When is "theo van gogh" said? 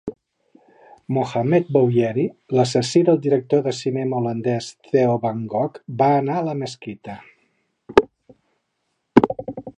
4.89-5.79